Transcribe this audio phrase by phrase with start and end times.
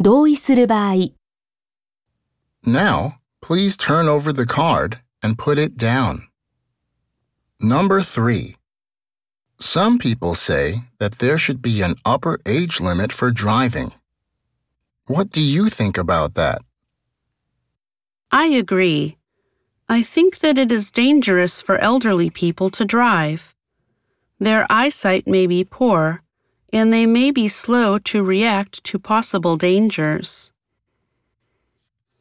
[0.00, 1.12] 同意する場合、
[2.64, 6.28] Now, please turn over the card and put it down.
[7.60, 8.56] Number three.
[9.58, 13.92] Some people say that there should be an upper age limit for driving.
[15.06, 16.62] What do you think about that?
[18.30, 19.18] I agree.
[19.88, 23.54] I think that it is dangerous for elderly people to drive.
[24.38, 26.22] Their eyesight may be poor,
[26.73, 30.51] and they may be slow to react to possible dangers.